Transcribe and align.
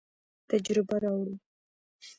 تجربه 0.49 0.95
راوړو. 1.03 1.33